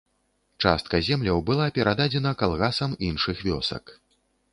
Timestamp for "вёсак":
3.49-3.83